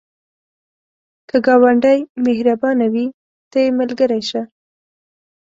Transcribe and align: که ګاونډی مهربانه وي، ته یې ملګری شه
که 1.29 1.37
ګاونډی 1.45 1.99
مهربانه 2.25 2.85
وي، 2.93 3.05
ته 3.51 3.57
یې 3.63 3.69
ملګری 3.79 4.21
شه 4.29 4.41